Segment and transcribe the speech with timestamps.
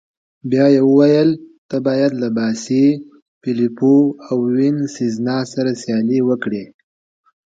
[0.49, 1.29] بیا يې وویل:
[1.69, 2.85] ته باید له باسي،
[3.41, 3.95] فلیپو
[4.27, 6.63] او وینسزنا سره سیالي وکړې.